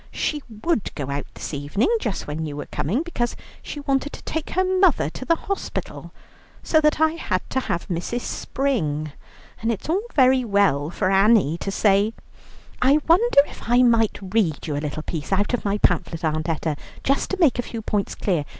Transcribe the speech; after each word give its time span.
She 0.09 0.41
would 0.63 0.95
go 0.95 1.11
out 1.11 1.27
this 1.35 1.53
evening 1.53 1.87
just 1.99 2.25
when 2.25 2.43
you 2.43 2.57
were 2.57 2.65
coming, 2.65 3.03
because 3.03 3.35
she 3.61 3.81
wanted 3.81 4.11
to 4.13 4.23
take 4.23 4.49
her 4.49 4.63
mother 4.65 5.11
to 5.11 5.25
the 5.25 5.35
hospital, 5.35 6.11
so 6.63 6.81
that 6.81 6.99
I 6.99 7.11
had 7.11 7.47
to 7.51 7.59
have 7.59 7.87
Mrs. 7.87 8.21
Spring, 8.21 9.11
and 9.61 9.71
it 9.71 9.83
is 9.83 9.89
all 9.89 10.01
very 10.15 10.43
well 10.43 10.89
for 10.89 11.11
Annie 11.11 11.55
to 11.59 11.69
say" 11.69 12.15
"I 12.81 12.97
wonder 13.07 13.37
if 13.45 13.69
I 13.69 13.83
might 13.83 14.17
read 14.19 14.65
you 14.65 14.75
a 14.75 14.81
little 14.81 15.03
piece 15.03 15.31
out 15.31 15.53
of 15.53 15.65
my 15.65 15.77
pamphlet, 15.77 16.25
Aunt 16.25 16.49
Etta, 16.49 16.77
just 17.03 17.29
to 17.29 17.39
make 17.39 17.59
a 17.59 17.61
few 17.61 17.83
points 17.83 18.15
clear. 18.15 18.43